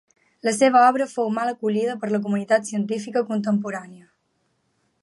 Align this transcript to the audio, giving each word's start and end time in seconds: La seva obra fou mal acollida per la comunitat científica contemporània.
La 0.47 0.53
seva 0.59 0.79
obra 0.85 1.07
fou 1.11 1.29
mal 1.35 1.51
acollida 1.51 1.99
per 2.05 2.09
la 2.15 2.21
comunitat 2.25 2.67
científica 2.71 3.25
contemporània. 3.31 4.11